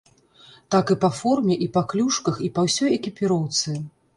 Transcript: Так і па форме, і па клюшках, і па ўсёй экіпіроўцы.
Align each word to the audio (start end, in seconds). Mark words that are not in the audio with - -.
Так 0.75 0.93
і 0.95 0.97
па 1.03 1.09
форме, 1.19 1.53
і 1.65 1.69
па 1.77 1.83
клюшках, 1.91 2.41
і 2.49 2.53
па 2.57 2.67
ўсёй 2.69 2.91
экіпіроўцы. 2.99 3.69